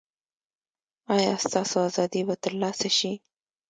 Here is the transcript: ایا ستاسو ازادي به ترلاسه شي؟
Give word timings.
ایا 1.15 1.31
ستاسو 1.45 1.77
ازادي 1.87 2.21
به 2.27 2.35
ترلاسه 2.43 2.89
شي؟ 2.97 3.13